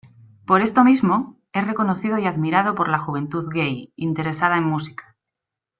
[0.47, 5.15] Por esto mismo, es reconocido y admirado por la juventud gay, interesada en música.